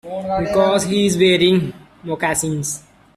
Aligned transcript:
Because 0.03 0.85
he's 0.85 1.15
wearing 1.15 1.71
moccasins. 2.01 2.81